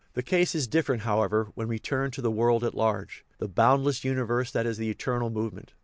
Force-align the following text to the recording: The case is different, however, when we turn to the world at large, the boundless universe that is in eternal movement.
The 0.15 0.23
case 0.23 0.55
is 0.55 0.65
different, 0.65 1.03
however, 1.03 1.49
when 1.53 1.67
we 1.67 1.77
turn 1.77 2.09
to 2.09 2.23
the 2.23 2.31
world 2.31 2.63
at 2.63 2.73
large, 2.73 3.23
the 3.37 3.47
boundless 3.47 4.03
universe 4.03 4.49
that 4.51 4.65
is 4.65 4.79
in 4.79 4.85
eternal 4.85 5.29
movement. 5.29 5.73